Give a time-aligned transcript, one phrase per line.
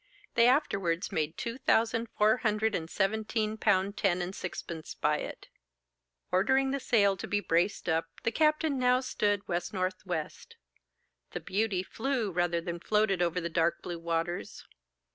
[0.33, 5.47] They afterwards made two thousand four hundred and seventeen pound ten and sixpence by it.
[6.31, 9.91] Ordering the sail to be braced up, the captain now stood W.N.W.
[11.33, 14.65] 'The Beauty' flew rather than floated over the dark blue waters.